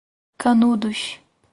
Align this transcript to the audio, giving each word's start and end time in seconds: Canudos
Canudos 0.41 1.21